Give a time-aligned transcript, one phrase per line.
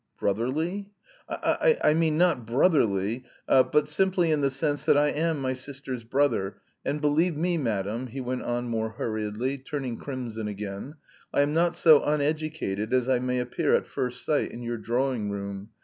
[0.19, 0.89] "Brotherly?"
[1.29, 6.59] "I mean, not brotherly, but simply in the sense that I am my sister's brother;
[6.83, 10.95] and believe me, madam," he went on more hurriedly, turning crimson again,
[11.31, 15.29] "I am not so uneducated as I may appear at first sight in your drawing
[15.29, 15.69] room.